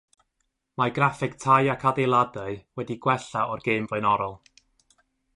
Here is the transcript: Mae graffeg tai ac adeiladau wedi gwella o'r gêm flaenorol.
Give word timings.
Mae 0.81 0.93
graffeg 0.93 1.35
tai 1.43 1.67
ac 1.73 1.85
adeiladau 1.89 2.57
wedi 2.79 2.97
gwella 3.03 3.43
o'r 3.57 3.61
gêm 3.67 3.85
flaenorol. 3.93 4.35